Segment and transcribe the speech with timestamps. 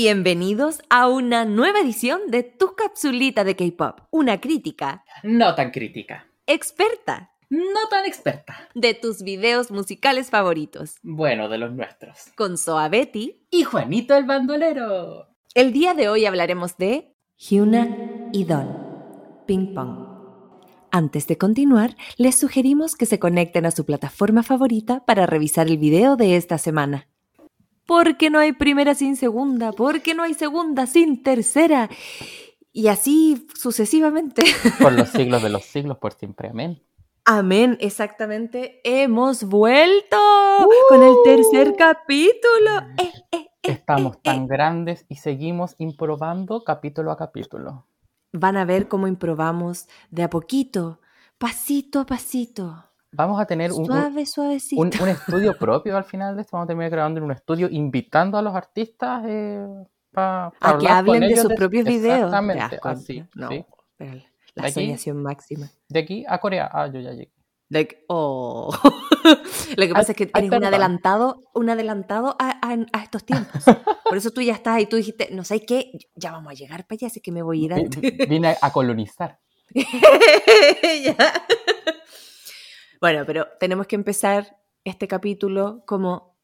[0.00, 6.26] Bienvenidos a una nueva edición de Tu Capsulita de K-Pop, una crítica No tan crítica.
[6.46, 8.68] experta No tan experta.
[8.74, 10.96] de tus videos musicales favoritos.
[11.02, 12.26] Bueno, de los nuestros.
[12.36, 15.28] Con Soa Betty, Y Juanito el bandolero.
[15.54, 17.88] el día de hoy hablaremos de Hyuna
[18.34, 18.76] y Don,
[19.46, 19.96] Ping Pong.
[20.90, 25.78] Antes de continuar, les sugerimos que se conecten a su plataforma favorita para revisar el
[25.78, 27.08] video de esta semana.
[27.86, 31.88] Porque no hay primera sin segunda, porque no hay segunda sin tercera.
[32.72, 34.44] Y así sucesivamente.
[34.80, 36.50] Por los siglos de los siglos, por siempre.
[36.50, 36.82] Amén.
[37.24, 38.80] Amén, exactamente.
[38.84, 40.16] Hemos vuelto
[40.88, 42.70] con el tercer capítulo.
[42.98, 47.86] Eh, eh, eh, Estamos tan grandes y seguimos improbando capítulo a capítulo.
[48.32, 51.00] Van a ver cómo improbamos de a poquito,
[51.38, 52.85] pasito a pasito,
[53.16, 54.80] Vamos a tener un, suave, suavecito.
[54.82, 56.56] un- un estudio propio al final de esto.
[56.56, 59.66] Vamos a terminar grabando en un estudio invitando a los artistas eh,
[60.12, 62.16] pa- pa a que hablen de sus propios videos.
[62.32, 63.24] Exactamente, así.
[63.34, 63.64] No, sí.
[64.54, 65.68] la Aquí- soñación máxima.
[65.88, 66.70] De aquí a Corea.
[66.72, 67.32] Ah, yo ya llegué.
[67.68, 68.70] Like, oh.
[69.76, 73.64] Lo que pasa es que eres un adelantado, un adelantado a, a- a estos tiempos.
[74.04, 76.86] Por eso tú ya estás y tú dijiste, no sé qué, ya vamos a llegar
[76.86, 78.00] para allá, así que me voy a ir antes.
[78.00, 79.40] vi- Vine a colonizar.
[79.74, 81.16] Ya.
[83.00, 86.36] Bueno, pero tenemos que empezar este capítulo como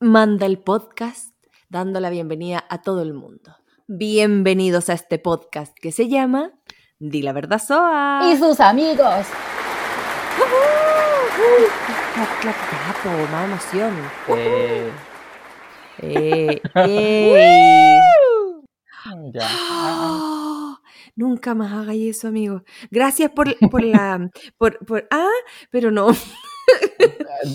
[0.00, 1.34] manda el podcast,
[1.68, 3.56] dando la bienvenida a todo el mundo.
[3.86, 6.52] Bienvenidos a este podcast que se llama
[6.98, 8.30] Di la verdad Soa.
[8.32, 9.26] y sus amigos.
[13.30, 13.92] Más emoción.
[14.28, 14.90] Eh,
[15.98, 18.00] Eh, ey.
[19.32, 19.48] ya.
[21.14, 22.62] Nunca más hagáis eso, amigo.
[22.90, 24.30] Gracias por, por la.
[24.58, 25.28] Por, por- ah,
[25.70, 26.08] pero no.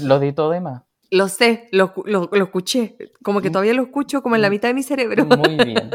[0.04, 0.84] Lo di todo de más.
[1.10, 2.98] Lo sé, lo, lo- lo escuché.
[3.24, 3.52] Como que Mm.
[3.54, 4.52] todavía lo escucho como en la Mm.
[4.52, 5.26] mitad de mi cerebro.
[5.26, 5.90] Muy bien.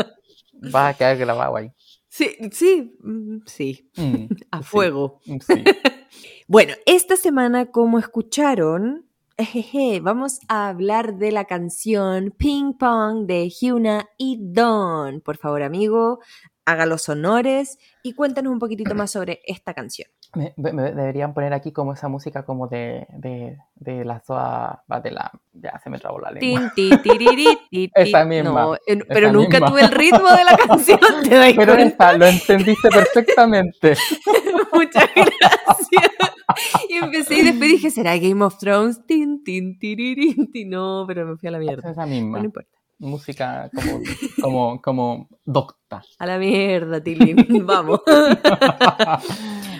[0.74, 1.70] Va a quedar grabado ahí.
[2.08, 3.90] Sí, sí, mm, sí.
[3.96, 5.20] Mm, A sí, fuego.
[5.24, 5.36] Sí.
[6.48, 9.06] Bueno, esta semana, como escucharon,
[9.42, 15.20] ejeje, vamos a hablar de la canción Ping Pong de Hyuna y Don.
[15.20, 16.20] Por favor, amigo,
[16.64, 20.08] haga los honores y cuéntanos un poquitito más sobre esta canción.
[20.34, 25.10] Me, me- deberían poner aquí como esa música como de, de, de la soa de
[25.10, 26.72] la ya se me trabó la lengua.
[26.74, 27.90] Tin, ti, tiriri, ti.
[27.94, 29.66] Esa misma, No, en- pero esa nunca misma.
[29.68, 30.98] tuve el ritmo de la canción,
[31.28, 32.10] ¿te das Pero cuenta?
[32.10, 33.94] esa, lo entendiste perfectamente.
[34.72, 36.12] Muchas gracias.
[36.88, 39.04] Y empecé y después dije, ¿será Game of Thrones?
[39.06, 40.70] Tin, tin, tiririn, tin.
[40.70, 41.90] No, pero me fui a la Es mierda.
[41.90, 42.38] esa No, misma.
[42.38, 42.70] no importa.
[42.98, 44.00] Música como,
[44.40, 46.02] como, como docta.
[46.20, 47.34] A la mierda, Tilly.
[47.64, 48.00] Vamos.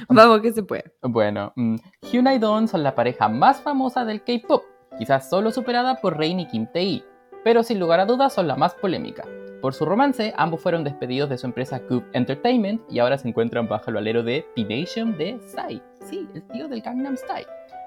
[0.09, 0.93] Vamos que se puede.
[1.03, 1.77] Bueno, mm,
[2.11, 4.65] Hyuna y Dawn son la pareja más famosa del K-pop,
[4.99, 7.05] quizás solo superada por Rain y Kim Tae,
[7.45, 9.25] pero sin lugar a dudas son la más polémica.
[9.63, 13.69] Por su romance, ambos fueron despedidos de su empresa Cube Entertainment y ahora se encuentran
[13.69, 17.47] bajo el alero de P-Nation de Psy, sí, el tío del Gangnam Style.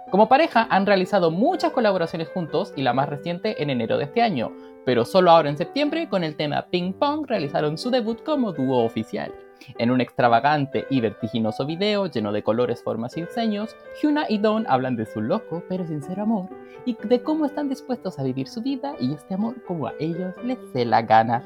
[0.10, 4.22] Como pareja han realizado muchas colaboraciones juntos y la más reciente en enero de este
[4.22, 4.54] año,
[4.86, 8.86] pero solo ahora en septiembre con el tema Ping Pong realizaron su debut como dúo
[8.86, 9.34] oficial.
[9.78, 14.66] En un extravagante y vertiginoso video lleno de colores, formas y diseños, Hyuna y Dawn
[14.70, 16.48] hablan de su loco pero sincero amor
[16.86, 20.36] y de cómo están dispuestos a vivir su vida y este amor como a ellos
[20.44, 21.44] les dé la gana.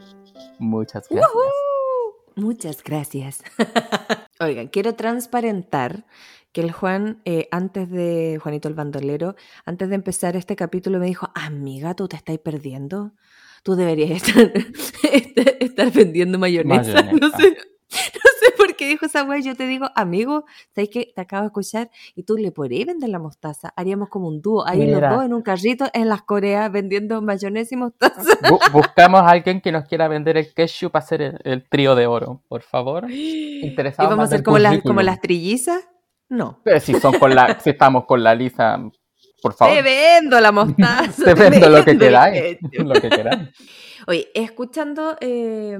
[0.60, 1.44] Muchas gracias.
[2.36, 3.44] Muchas gracias.
[4.40, 6.06] Oigan, quiero transparentar
[6.52, 11.06] que el Juan, eh, antes de, Juanito el bandolero, antes de empezar este capítulo me
[11.08, 13.14] dijo, amiga, tú te estás perdiendo.
[13.64, 14.24] Tú deberías
[15.60, 17.04] estar, vendiendo mayonesa.
[17.14, 17.38] No Mayonesa.
[17.38, 19.40] sé, no sé por qué dijo esa wea.
[19.40, 20.46] Yo te digo, amigo,
[20.76, 21.12] ¿sabes qué?
[21.16, 23.74] Te acabo de escuchar y tú le podrías vender la mostaza.
[23.76, 25.00] Haríamos como un dúo, ahí Mira.
[25.10, 28.22] los dos en un carrito en las Coreas vendiendo mayonesa y mostaza.
[28.44, 31.96] Bu- buscamos a alguien que nos quiera vender el ketchup para hacer el, el trío
[31.96, 33.06] de oro, por favor.
[33.10, 35.88] ¿Y Interesado vamos a hacer como las, como las trillizas?
[36.30, 36.60] No.
[36.64, 38.78] Pero si, son con la, si estamos con la lisa,
[39.42, 39.74] por favor.
[39.76, 41.24] Te vendo la mostaza.
[41.26, 42.58] Te vendo lo que queráis.
[42.74, 43.50] Lo que queráis.
[44.08, 45.78] Oye, escuchando eh,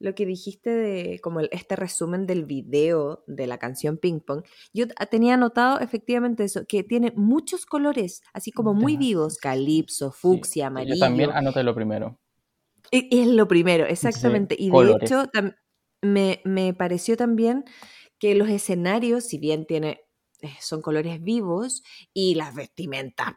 [0.00, 4.44] lo que dijiste de como el- este resumen del video de la canción Ping Pong,
[4.72, 10.12] yo t- tenía anotado efectivamente eso, que tiene muchos colores, así como muy vivos, calipso,
[10.12, 10.94] fucsia, Sí, amarillo.
[10.94, 12.18] Yo también anoté lo primero.
[12.90, 14.54] Y- y es lo primero, exactamente.
[14.58, 15.10] y de colores.
[15.10, 15.30] hecho,
[16.00, 17.64] me, me pareció también
[18.18, 20.00] que los escenarios, si bien tiene,
[20.60, 21.82] son colores vivos
[22.12, 23.34] y las vestimentas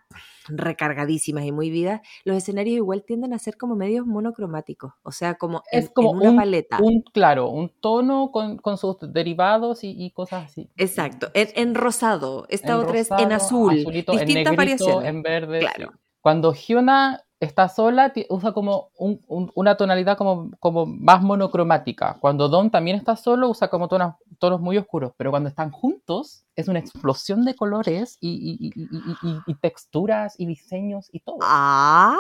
[0.48, 5.36] recargadísimas y muy vivas, los escenarios igual tienden a ser como medios monocromáticos, o sea,
[5.36, 6.80] como en, Es como en una un, paleta.
[6.82, 10.70] un, claro, un tono con, con sus derivados y, y cosas así.
[10.78, 15.10] Exacto, en, en rosado, esta otra es en azul, azulito, en distintas negrito, variaciones.
[15.10, 15.60] en verde.
[15.60, 15.92] Claro.
[15.94, 15.98] sí.
[16.22, 22.18] Cuando Hyuna está sola, usa como un- un- una tonalidad como, como más monocromática.
[22.22, 25.12] Cuando Don también está solo, usa como tonos, tonos muy oscuros.
[25.18, 29.56] Pero cuando están juntos, es una explosión de colores y, y- y- y- y- y
[29.56, 31.38] texturas y diseños y todo.
[31.42, 32.16] Ah,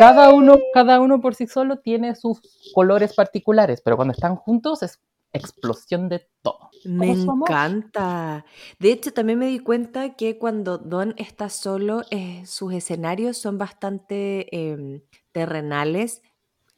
[0.00, 2.40] Cada uno, cada uno por sí solo tiene sus
[2.74, 5.00] colores particulares, pero cuando están juntos es
[5.32, 6.70] explosión de todo.
[6.84, 8.44] me encanta.
[8.78, 13.58] De hecho, también me di cuenta que cuando Don está solo, eh, sus escenarios son
[13.58, 15.02] bastante em,
[15.32, 16.22] terrenales.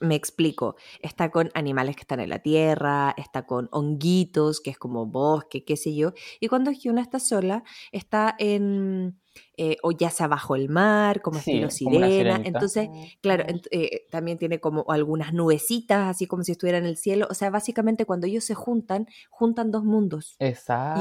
[0.00, 0.76] Me explico.
[1.02, 5.64] Está con animales que están en la tierra, está con honguitos, que es como bosque,
[5.64, 6.12] qué sé yo.
[6.40, 9.20] Y cuando Hyuna está sola, está en,
[9.56, 12.40] eh, o ya sea bajo el mar, como Sí, estilo sirena.
[12.44, 12.88] Entonces,
[13.20, 17.26] Claro, ent- eh, también tiene como algunas nubecitas, así como si estuviera en el cielo.
[17.30, 20.36] O sea, básicamente cuando ellos se juntan, juntan dos mundos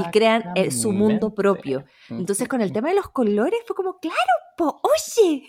[0.07, 1.79] y crean eh, su mundo propio.
[2.19, 4.17] Entonces, con el tema de los colores fue como, claro,
[4.57, 5.43] po, oye.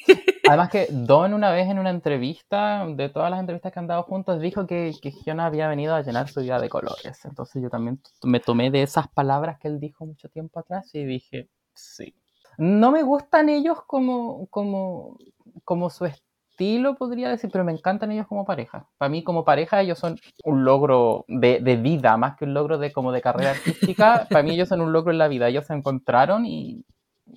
[0.47, 4.03] Además que Don una vez en una entrevista, de todas las entrevistas que han dado
[4.05, 7.25] juntos, dijo que, que Hyuna había venido a llenar su vida de colores.
[7.25, 11.05] Entonces yo también me tomé de esas palabras que él dijo mucho tiempo atrás y
[11.05, 12.15] dije, sí.
[12.61, 15.17] No me gustan ellos como, como,
[15.65, 18.87] como su estilo, podría decir, pero me encantan ellos como pareja.
[18.99, 22.77] Para mí como pareja ellos son un logro de, de vida, más que un logro
[22.77, 24.27] de como de carrera artística.
[24.31, 25.49] Para mí ellos son un logro en la vida.
[25.49, 26.85] Ellos se encontraron y,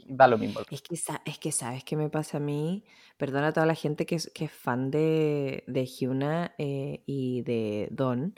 [0.07, 0.59] da lo mismo.
[0.69, 0.93] Es que,
[1.25, 2.83] es que sabes qué me pasa a mí.
[3.15, 7.43] Perdona a toda la gente que es, que es fan de, de Hyuna eh, y
[7.43, 8.35] de Don.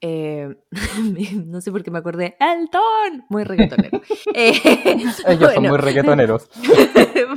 [0.00, 0.56] Eh,
[1.46, 2.36] no sé por qué me acordé.
[2.38, 3.24] ¡El Don!
[3.28, 4.00] Muy reggaetonero.
[4.34, 4.52] Eh,
[5.26, 6.48] Ellos son muy reggaetoneros.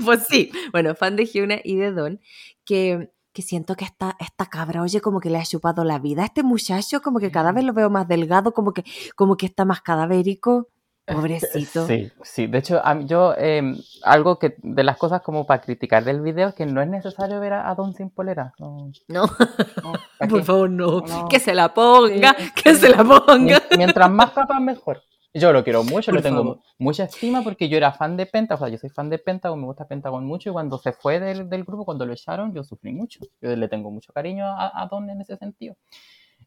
[0.06, 2.20] pues sí, bueno, fan de Hyuna y de Don,
[2.66, 6.24] que, que siento que esta, esta cabra, oye, como que le ha chupado la vida
[6.24, 8.84] a este muchacho, como que cada vez lo veo más delgado, como que,
[9.16, 10.68] como que está más cadavérico.
[11.06, 11.88] Pobrecito.
[11.88, 12.48] Sí, sí.
[12.48, 13.62] De hecho, a mí- yo, eh,
[14.04, 17.40] algo que de las cosas como para criticar del video es que no es necesario
[17.40, 18.54] ver a, a Don sin polera.
[18.60, 19.26] No, No,
[19.84, 21.02] no, ¿para por favor, no.
[21.02, 21.28] No.
[21.28, 22.82] Que se la ponga, Sí, que sí.
[22.82, 23.38] se la ponga.
[23.38, 25.02] Mien- Mientras más capaz, mejor.
[25.34, 28.66] Yo lo quiero mucho, le tengo mucha estima porque yo era fan de Pentagon, o
[28.68, 31.48] sea, yo soy fan de Pentagon, me gusta Pentagon mucho y cuando se fue del,
[31.50, 33.22] del grupo, cuando lo echaron, yo sufrí mucho.
[33.42, 35.78] Yo le tengo mucho cariño a, a Don en ese sentido.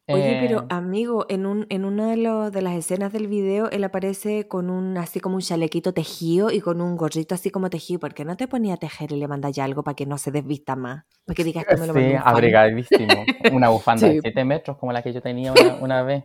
[0.07, 3.71] Oye, Eh, pero amigo, en, un, en una de, los- de las escenas del video,
[3.71, 7.71] él aparece con un así como un chalequito tejido y con un gorrito así como
[7.71, 8.01] tejido.
[8.01, 10.19] ¿Por qué no te ponía a tejer y le mandas ya algo para que no
[10.19, 11.05] se desvista más?
[11.25, 13.25] Para que digas que me lo Sí, abrigadísimo.
[13.53, 14.15] Una bufanda Sí.
[14.17, 16.25] de 7 metros como la que yo tenía una, una vez.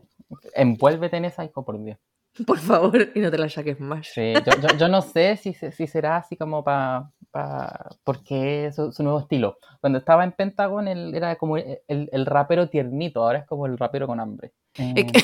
[0.55, 1.97] Envuélvete en esa, hijo, por Dios.
[2.45, 4.07] Por favor, y no te la saques más.
[4.07, 7.11] Sí, yo, yo, yo no sé si, si será así como para...
[7.31, 9.57] Pa, porque es su, su nuevo estilo.
[9.81, 13.77] Cuando estaba en Pentagon, él era como el, el- rapero tiernito, ahora es como el
[13.77, 14.51] rapero con hambre.
[14.77, 15.05] Eh,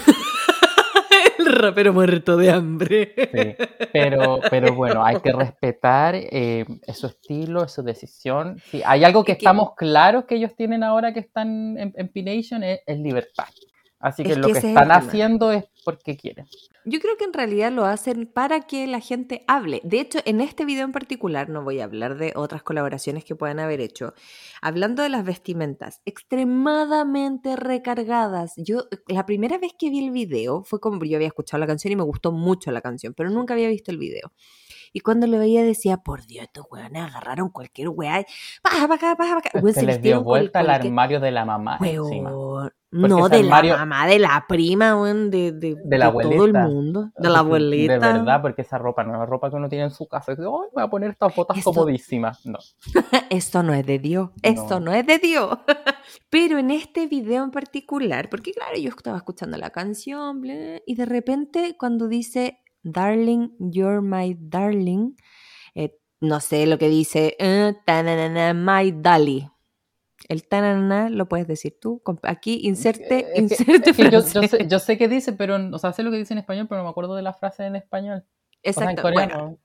[1.38, 3.14] El rapero muerto de hambre.
[3.16, 8.58] sí, pero, pero bueno, hay que respetar eh, su estilo, su decisión.
[8.72, 11.94] Sí, hay algo que Es que- estamos claros que ellos tienen ahora que están en,
[11.96, 13.46] en P-Nation, es, es libertad.
[14.00, 16.48] Así que Es lo que es están haciendo es porque quieren.
[16.84, 19.82] Yo creo que en realidad lo hacen para que la gente hable.
[19.84, 23.36] De hecho, en este video en particular, no voy a hablar de otras colaboraciones que
[23.36, 24.14] puedan haber hecho.
[24.62, 28.54] Hablando de las vestimentas, extremadamente recargadas.
[28.58, 31.92] Yo, la primera vez que vi el video fue como yo había escuchado la canción
[31.92, 34.32] y me gustó mucho la canción, pero nunca había visto el video.
[34.98, 38.24] Y cuando lo veía decía, por Dios, estos weones agarraron cualquier weá.
[38.62, 39.40] paja, paja, paja.
[39.56, 41.78] Weón, Se se les dio vuelta al cualquier- armario de la mamá.
[41.82, 46.46] Weón, No, de la armario- mamá, de la prima, weón, de, de, De la todo
[46.46, 47.02] el mundo.
[47.04, 47.94] De Porque- la abuelita.
[47.94, 50.32] De verdad, porque esa ropa no es la ropa que uno tiene en su casa.
[50.32, 52.46] "Ay, voy a poner estas botas Esto- comodísimas.
[52.46, 52.58] No.
[53.30, 54.94] Esto no es de Dios, esto no, No.
[54.94, 55.58] es de Dios.
[56.30, 60.42] Pero en este video en particular, porque claro, yo estaba escuchando la canción,
[60.86, 65.16] y de repente cuando dice, Darling, you're my darling,
[65.74, 69.50] eh, no sé lo que dice, eh, tananana, my dolly.
[70.30, 72.02] El tanana lo puedes decir tú.
[72.24, 75.58] Aquí inserte, Es que- inserte es que yo, yo sé, yo sé qué dice, pero,
[75.74, 77.66] o sea, sé lo que dice en español, pero no me acuerdo de la frase
[77.66, 78.24] en español.
[78.68, 79.12] O sea, en Exacto.
[79.14, 79.60] Bueno.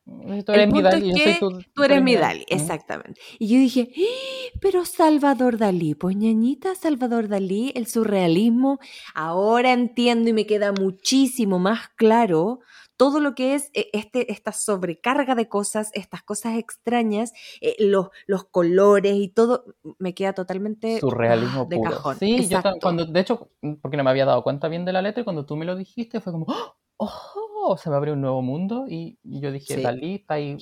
[0.44, 2.40] Tú el eres mi punto Dali, es yo soy que tu- Tú eres mi Dali.
[2.40, 3.18] Dali, exactamente.
[3.38, 4.58] Y yo dije, "¡Ah!
[4.60, 8.78] pero Salvador Dalí, pues ñañita, Salvador Dalí, el surrealismo,
[9.14, 12.60] ahora entiendo y me queda muchísimo más claro
[13.00, 18.08] todo lo que es eh, este, esta sobrecarga de cosas, estas cosas extrañas, eh, los,
[18.26, 19.64] los colores y todo,
[19.98, 21.90] me queda totalmente Surrealismo de puro.
[21.92, 22.18] cajón.
[22.18, 23.48] Sí, yo cuando, de hecho,
[23.80, 25.76] porque no me había dado cuenta bien de la letra, y cuando tú me lo
[25.76, 26.44] dijiste fue como,
[26.98, 27.76] ¡oh!
[27.78, 29.82] Se me abrió un nuevo mundo y y yo dije, Sí.
[29.82, 30.58] Dalí está ahí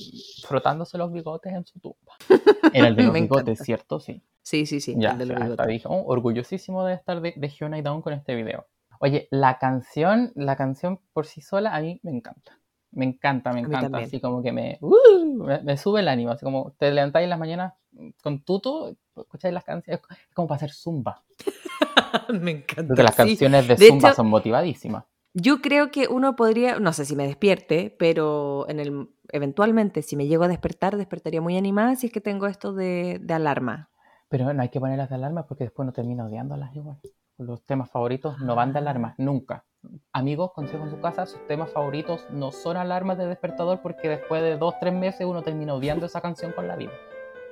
[0.47, 2.15] frotándose los bigotes en su tumba.
[2.73, 3.65] Era el de los Me bigotes, encanta.
[3.65, 3.99] ¿cierto?
[4.01, 4.23] Sí.
[4.43, 5.59] Sí, sí, sí, Ya, el de los bigotes.
[5.61, 8.67] hasta dije, "Oh, orgullosísimo de estar de, de Hyuna y Dawn con este video.
[9.01, 12.59] Oye, la canción, la canción por sí sola a mí me encanta.
[12.91, 13.99] Me encanta, me encanta.
[13.99, 16.31] Así como que me, uh, me, me sube el ánimo.
[16.33, 17.75] Así como te levantáis en las mañanas
[18.23, 20.01] con tuto, escucháis las canciones.
[20.21, 21.23] Es como para hacer zumba.
[22.41, 22.87] Me encanta.
[22.89, 23.17] Porque las sí.
[23.19, 25.05] canciones de, De zumba hecho- son motivadísimas.
[25.35, 30.17] Yo creo que uno podría, no sé si me despierte, pero en el, eventualmente si
[30.17, 33.91] me llego a despertar, despertaría muy animada si es que tengo esto de, de alarma.
[34.31, 36.99] Pero no hay que ponerlas de alarma porque después uno termina odiándolas igual.
[37.39, 39.65] Los temas favoritos no van de alarma, nunca.
[40.13, 44.43] Amigos, consejo en su casa, sus temas favoritos no son alarmas de despertador porque después
[44.43, 46.91] de dos, tres meses uno termina odiando esa canción con la vida.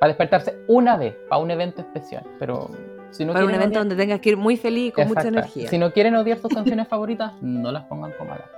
[0.00, 2.24] Para despertarse una vez, para un evento especial.
[2.40, 2.68] Pero
[3.10, 5.28] si no Para un evento odiar- donde tengas que ir muy feliz y con mucha
[5.28, 5.68] energía.
[5.68, 8.52] Si no quieren odiar sus canciones favoritas, no las pongan como alarma.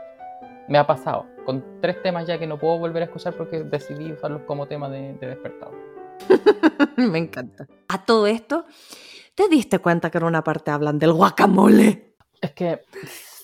[0.67, 4.11] Me ha pasado con tres temas ya que no puedo volver a escuchar porque decidí
[4.13, 5.75] usarlos como tema de, de despertador.
[6.97, 7.67] Me encanta.
[7.89, 8.65] A todo esto,
[9.39, 12.17] ¿te diste cuenta que en una parte hablan del guacamole?
[12.41, 12.83] Es que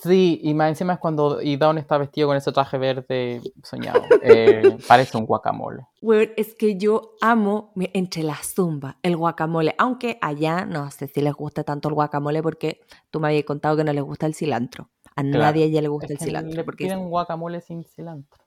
[0.02, 4.02] sí, y más encima es cuando Idon está vestido con ese traje verde soñado.
[4.22, 5.86] Eh, parece un guacamole.
[6.02, 11.20] Weón, es que yo amo entre la zumba el guacamole, aunque allá no sé si
[11.20, 14.34] les gusta tanto el guacamole porque tú me habías contado que no les gusta el
[14.34, 14.90] cilantro.
[15.14, 15.38] A Claro.
[15.38, 18.42] nadie allá le gusta Es el cilantro le porque piden guacamole sin cilantro.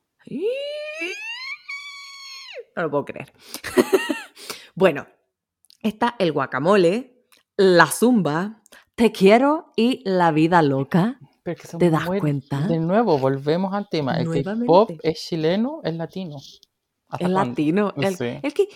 [2.75, 3.31] No lo puedo creer.
[4.75, 5.07] bueno,
[5.81, 7.16] está el guacamole,
[7.57, 8.61] la zumba,
[8.95, 11.19] te quiero y la vida loca.
[11.43, 12.67] Que ¿Te das muy- cuenta?
[12.67, 14.17] De nuevo, volvemos al tema.
[14.17, 14.65] El Nuevamente.
[14.65, 16.37] K-pop es chileno, es latino.
[17.07, 17.93] ¿Hasta El latino.
[17.95, 18.25] El, Sí.
[18.43, 18.67] el que.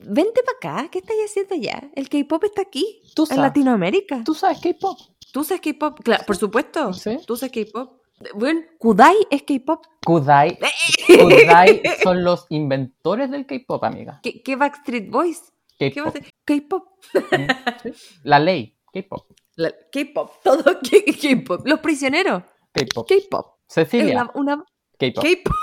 [0.00, 1.90] Vente para acá, ¿qué estás haciendo allá?
[1.96, 4.22] El K-pop está aquí, ¿Tú en sabes, Latinoamérica.
[4.24, 4.98] ¿Tú sabes K-pop?
[5.32, 6.00] ¿Tú sabes K-pop?
[6.04, 6.92] Claro, por supuesto.
[6.92, 7.18] Sí.
[7.26, 7.94] ¿Tú sabes K-pop?
[8.34, 9.84] Bueno, Kudai es K-pop.
[10.04, 10.58] Kudai.
[11.06, 14.20] Kudai son los inventores del K-pop, amiga.
[14.22, 15.52] ¿Qué, qué Backstreet Boys?
[15.78, 16.24] ¿Qué va a K-pop.
[16.44, 16.84] K-pop.
[17.82, 17.92] Sí.
[18.24, 18.76] La ley.
[18.92, 19.30] K-pop.
[19.92, 20.30] K-pop.
[20.42, 20.64] Todo
[21.22, 21.66] K-pop.
[21.66, 22.42] Los prisioneros.
[22.72, 23.08] K-pop.
[23.08, 23.46] K-pop.
[23.68, 24.14] Cecilia.
[24.14, 24.64] la- una
[24.98, 25.24] K-pop.
[25.24, 25.54] K-pop.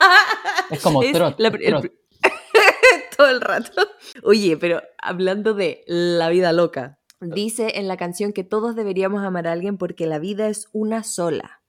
[0.70, 1.34] Es como Es trot.
[1.38, 1.90] la el
[3.16, 3.88] todo el rato.
[4.22, 9.48] Oye, pero hablando de la vida loca, dice en la canción que todos deberíamos amar
[9.48, 11.62] a alguien porque la vida es una sola.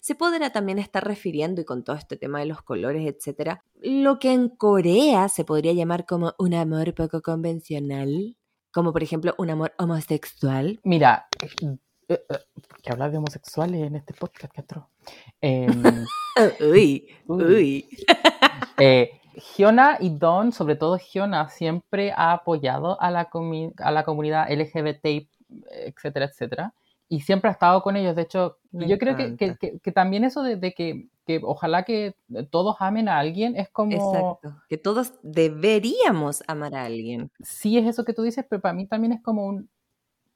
[0.00, 4.18] Se podrá también estar refiriendo, y con todo este tema de los colores, etcétera, lo
[4.18, 8.36] que en Corea se podría llamar como un amor poco convencional,
[8.72, 10.80] como por ejemplo un amor homosexual.
[10.84, 11.76] Mira, eh,
[12.08, 12.20] eh,
[12.82, 14.84] que hablar de homosexuales en este podcast, que atroz.
[15.40, 15.82] Em,
[16.60, 17.88] Uy, Uy.
[18.78, 19.20] eh,
[19.56, 24.48] Hyuna y Don, sobre todo Hyuna, siempre ha apoyado a la, comi- a la comunidad
[24.50, 25.28] LGBT,
[25.70, 26.74] etcétera, etcétera.
[27.08, 28.16] Y siempre ha estado con ellos.
[28.16, 31.40] De hecho, Me yo creo que, que- que- que también eso de, de que, que
[31.42, 32.16] ojalá que
[32.50, 33.92] todos amen a alguien es como...
[33.92, 34.56] Exacto.
[34.68, 37.30] Que todos deberíamos amar a alguien.
[37.42, 39.68] sí es eso que tú dices, pero para mí también es como un...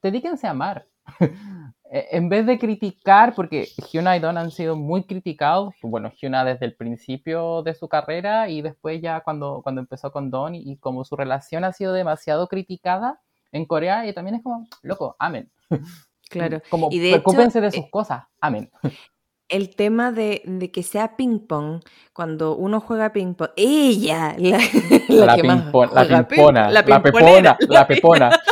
[0.01, 0.85] Dedíquense a amar.
[1.91, 6.45] Eh, en vez de criticar, porque Hyuna y Don han sido muy criticados, bueno, Hyuna
[6.45, 10.59] desde el principio de su carrera y después ya cuando, cuando empezó con Don y,
[10.71, 13.19] y como su relación ha sido demasiado criticada
[13.51, 15.49] en Corea, y también es como, loco, amen.
[16.29, 16.61] Claro.
[16.69, 18.69] Como, Y de hecho, preocúpense de eh, sus cosas, amen.
[19.49, 21.81] el tema de, de que sea ping pong,
[22.13, 24.59] cuando uno juega ping pong, ella, la,
[25.09, 28.29] la La, que más la juega ping- pimpona, la, pepona, la la pepona.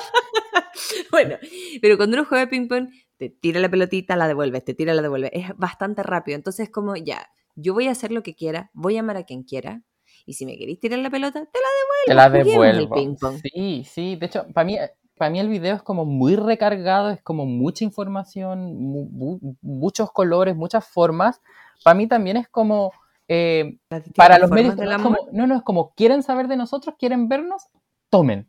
[1.11, 1.37] Bueno,
[1.81, 5.01] pero cuando uno juega ping pong, te tira la pelotita, la devuelves, te tira, la
[5.01, 5.31] devuelves.
[5.33, 6.35] Es bastante rápido.
[6.35, 9.43] Entonces, como ya, yo voy a hacer lo que quiera, voy a amar a quien
[9.43, 9.81] quiera,
[10.25, 11.67] y si me queréis tirar la pelota, te la
[12.05, 12.95] Te la el devuelvo.
[12.95, 13.39] ping-pong.
[13.41, 14.15] Sí, sí.
[14.17, 14.77] De hecho, para mí,
[15.17, 20.11] para mí el video es como muy recargado, es como mucha información, mu- mu- muchos
[20.11, 21.41] colores, muchas formas.
[21.83, 22.91] Para mí también es como,
[23.27, 23.77] eh,
[24.15, 27.63] para los medios, como- no, no, es como, quieren saber de nosotros, quieren vernos,
[28.09, 28.47] tomen.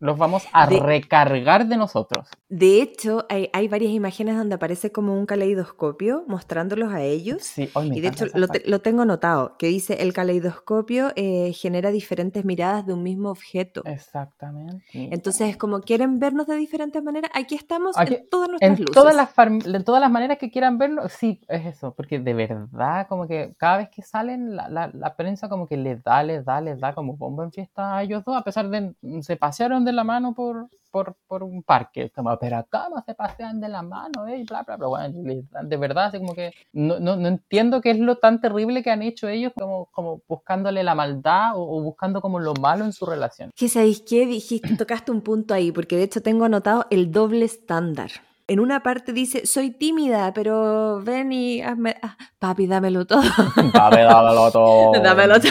[0.00, 2.28] Los vamos a De- recargar de nosotros.
[2.48, 7.42] De hecho, hay, hay varias imágenes donde aparece como un caleidoscopio mostrándolos a ellos.
[7.42, 11.12] Sí, hoy me Y de hecho lo, te- lo tengo notado, que dice el caleidoscopio
[11.16, 13.82] eh, genera diferentes miradas de un mismo objeto.
[13.84, 14.84] Exactamente.
[14.92, 18.84] Entonces es como quieren vernos de diferentes maneras, aquí estamos Aquí- en todas nuestras En
[18.84, 18.94] luces.
[18.94, 19.30] todas, las
[19.74, 23.54] en todas las maneras que quieran verlo, sí, es eso, porque de verdad, como que
[23.58, 26.78] cada vez que salen, la, la- la prensa como que les da, les da, les
[26.80, 30.04] da como bomba en fiesta a ellos dos, a pesar de se pasearon de la
[30.04, 34.38] mano por, por, por un parque, como, pero no se pasean de la mano, eh,
[34.38, 37.90] y bla, bla, bla, bueno, de verdad, así como que no, no, no entiendo qué
[37.90, 41.82] es lo tan terrible que han hecho ellos, como, como buscándole la maldad o, o
[41.82, 43.50] buscando como lo malo en su relación.
[43.56, 47.44] Que sabéis qué, dijiste, tocaste un punto ahí, porque de hecho tengo anotado el doble
[47.44, 48.10] estándar.
[48.46, 53.22] En una parte dice, soy tímida, pero ven y hazme, ah, papi, dámelo todo.
[53.72, 54.92] Dame, dámelo todo.
[55.02, 55.50] Dámelo todo.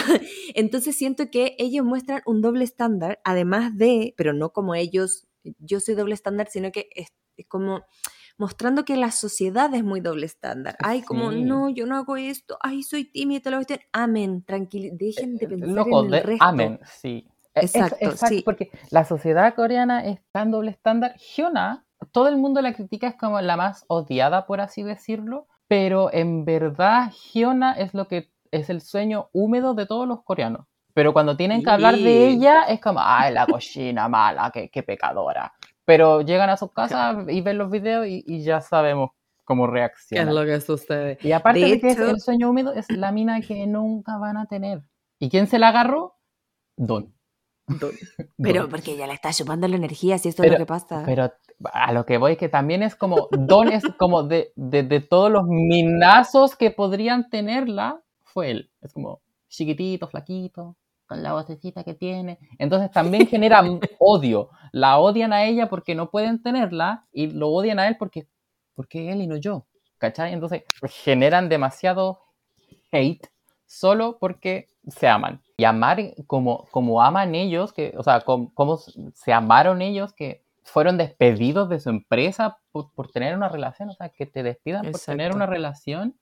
[0.54, 5.26] Entonces siento que ellos muestran un doble estándar, además de, pero no como ellos,
[5.58, 7.82] yo soy doble estándar, sino que es, es como
[8.38, 10.76] mostrando que la sociedad es muy doble estándar.
[10.78, 13.80] Ay, como, no, yo no hago esto, ay, soy tímida, toda la cuestión.
[13.92, 16.44] Amén, tranquilo, dejen de pensar Eh, Loco, en el de resto.
[16.44, 17.26] amén, sí.
[17.56, 18.42] E- es- Exacto, sí.
[18.44, 21.14] Porque la sociedad coreana es tan doble estándar.
[21.36, 21.83] Hyuna,
[22.14, 25.48] todo el mundo la critica, es como la más odiada, por así decirlo.
[25.66, 30.64] Pero en verdad, Hyuna es lo que es el sueño húmedo de todos los coreanos.
[30.94, 34.84] Pero cuando tienen que hablar de ella, es como, ay, la cochina mala, qué, qué
[34.84, 35.52] pecadora.
[35.84, 39.10] Pero llegan a sus casas y ven los videos y, y ya sabemos
[39.42, 40.46] cómo reaccionan.
[40.46, 41.18] que sucede?
[41.20, 44.36] Y aparte De de, que es el sueño húmedo, es la mina que nunca van
[44.36, 44.82] a tener.
[45.18, 46.14] ¿Y quién se la agarró?
[46.76, 47.12] Don.
[48.38, 51.02] Pero porque ella le está chupando la energía, si esto Pero- es lo que pasa.
[51.06, 51.32] Pero
[51.72, 55.30] a lo que voy que también es como, Don es como de, de, de todos
[55.30, 58.70] los minazos que podrían tenerla, fue él.
[58.82, 62.38] Es como chiquitito, flaquito, con la vocecita que tiene.
[62.58, 63.62] Entonces también genera
[63.98, 64.50] odio.
[64.72, 68.26] La odian a ella porque no pueden tenerla y lo odian a él porque,
[68.74, 69.66] porque él y no yo.
[69.98, 70.32] ¿Cachai?
[70.34, 72.18] Entonces generan demasiado
[72.90, 73.26] hate
[73.64, 75.40] solo porque se aman.
[75.56, 80.42] Y amar como, como aman ellos, que, o sea, como, como se amaron ellos que
[80.62, 84.82] fueron despedidos de su empresa por, por tener una relación, o sea, que te despidan
[84.92, 86.16] por tener una relación.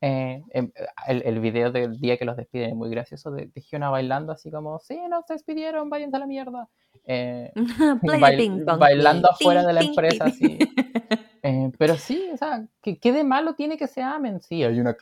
[0.00, 0.70] Eh, em,
[1.08, 4.32] el, el video del día que los despiden es muy gracioso, de, de Hyuna bailando
[4.32, 6.68] así como, sí, nos despidieron, váyanse a la mierda.
[7.04, 7.50] Eh,
[8.20, 10.58] bail- ping bailando afuera de la empresa, así.
[11.42, 14.40] Eh, pero sí, o sea, ¿qué, qué de malo tiene que se amen?
[14.40, 14.96] Sí, hay una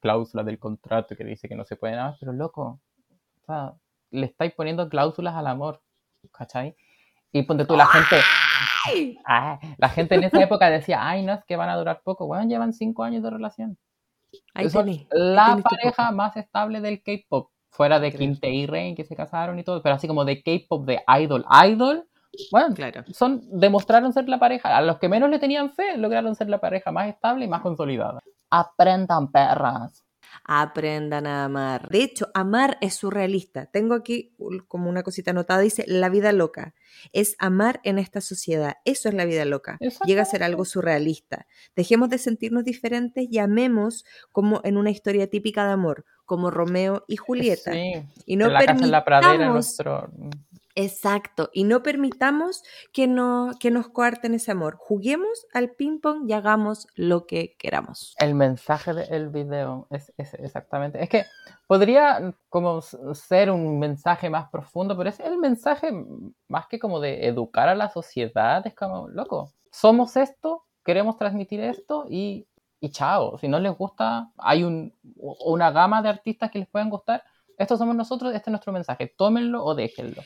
[0.00, 2.80] cláusula, del contrato que dice que no se pueden amar, pero loco,
[3.42, 3.74] o sea,
[4.10, 5.82] le estáis poniendo cláusulas al amor,
[6.32, 6.76] ¿cachai?
[7.32, 8.16] Y ponte tú, la gente,
[8.86, 9.18] Ay.
[9.26, 12.26] ah, la gente en esa época decía, ay, no, es que van a durar poco,
[12.26, 13.78] bueno, llevan cinco años de relación.
[14.54, 18.66] Ahí Son tenés, ahí la tu pareja más estable del K-pop, fuera de Tae y
[18.66, 22.08] Rain que se casaron y todo, pero así como de K-pop, de idol, idol,
[22.50, 23.04] bueno, Claro.
[23.12, 24.76] son, demostraron ser la pareja.
[24.76, 27.62] A los que menos le tenían fe, lograron ser la pareja más estable y más
[27.62, 28.20] consolidada.
[28.50, 30.06] Aprendan, perras.
[30.44, 31.88] Aprendan a amar.
[31.88, 33.66] De hecho, amar es surrealista.
[33.66, 34.34] Tengo aquí
[34.68, 36.74] como una cosita anotada, dice la vida loca.
[37.12, 38.76] Es amar en esta sociedad.
[38.84, 39.78] Eso es la vida loca.
[40.04, 41.46] Llega a ser algo surrealista.
[41.74, 47.04] Dejemos de sentirnos diferentes y amemos como en una historia típica de amor, como Romeo
[47.08, 47.72] y Julieta.
[47.72, 47.94] Sí,
[48.24, 50.10] y no en la casa en la pradera, permitamos nuestro...
[50.78, 52.62] Exacto, y no permitamos
[52.92, 54.76] que, no, que nos coarten ese amor.
[54.78, 58.14] Juguemos al ping-pong y hagamos lo que queramos.
[58.18, 61.02] El mensaje del video es, exactamente...
[61.02, 61.24] Es que
[61.66, 65.90] podría como s- ser un mensaje más profundo, pero es el mensaje
[66.46, 68.66] más que como de educar a la sociedad.
[68.66, 72.46] Es como, loco, somos esto, queremos transmitir esto y,
[72.80, 73.38] y chao.
[73.38, 77.24] Si no les gusta, hay un, una gama de artistas que les pueden gustar.
[77.56, 79.14] Estos somos nosotros, este es nuestro mensaje.
[79.16, 80.20] Tómenlo o déjenlo.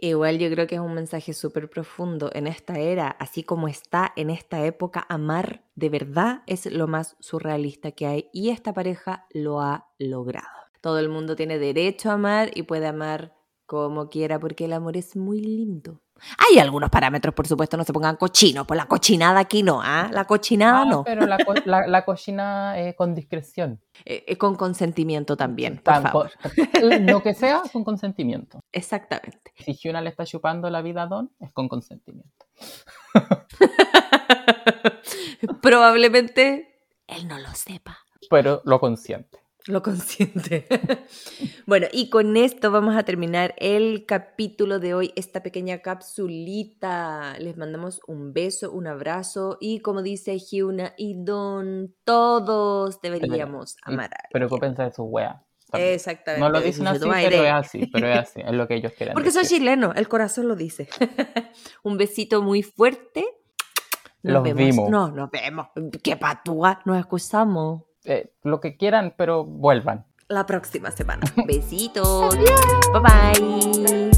[0.00, 4.12] Igual yo creo que es un mensaje súper profundo en esta era, así como está
[4.14, 9.26] en esta época, amar de verdad es lo más surrealista que hay y esta pareja
[9.30, 10.46] lo ha logrado.
[10.80, 13.34] Todo el mundo tiene derecho a amar y puede amar
[13.68, 16.00] como quiera porque el amor es muy lindo.
[16.50, 20.08] Hay algunos parámetros, por supuesto, no se pongan cochinos, pues la cochinada aquí no, ¿ah?
[20.10, 21.04] La cochinada Ah, no.
[21.04, 23.78] Pero la, co- la, la cocina eh, con discreción.
[24.06, 26.30] Eh, eh, con consentimiento también, por Tan- favor.
[26.42, 28.58] con- lo que sea con consentimiento.
[28.72, 29.52] Exactamente.
[29.58, 32.46] Si Hyuna le está chupando la vida a Don, es con consentimiento.
[35.62, 37.98] Probablemente él no lo sepa.
[38.30, 39.38] Pero lo consiente.
[39.68, 40.66] Lo consiente.
[41.66, 47.38] bueno, y con esto vamos a terminar el capítulo de hoy, esta pequeña capsulita.
[47.38, 53.92] Les mandamos un beso, un abrazo y como dice Hyuna y Don, todos deberíamos Y
[53.92, 54.28] amar a.
[54.30, 55.44] Preocúpense de su wea.
[55.70, 55.92] también.
[55.92, 56.40] Exactamente.
[56.40, 57.46] No lo dicen Dice así, pero aire.
[57.46, 59.58] es así, pero es así, es lo que ellos quieren Porque soy decir.
[59.58, 60.88] chileno, el corazón lo dice.
[61.82, 63.26] un besito muy fuerte.
[64.22, 64.56] Nos Los vemos.
[64.64, 64.90] vimos.
[64.90, 65.66] No, nos vemos.
[66.02, 66.80] Qué patúa.
[66.86, 70.06] Nos escuchamos Eh, lo que quieran, pero vuelvan.
[70.28, 71.22] la próxima semana.
[71.46, 72.36] Besitos.
[72.92, 74.10] Bye bye.